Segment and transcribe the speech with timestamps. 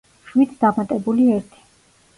[0.29, 1.67] შვიდს დამატებული ერთი.